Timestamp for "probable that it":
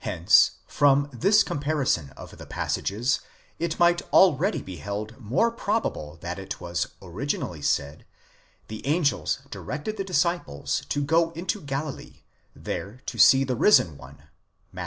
5.50-6.60